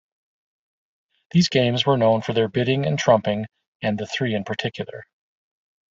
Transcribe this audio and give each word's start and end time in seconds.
These 1.29 1.49
games 1.49 1.85
were 1.85 1.95
known 1.95 2.23
for 2.23 2.33
their 2.33 2.47
bidding 2.47 2.87
and 2.87 2.97
trumping 2.97 3.45
and 3.83 3.99
the 3.99 4.07
three 4.07 4.33
in 4.33 4.43
particular. 4.43 5.03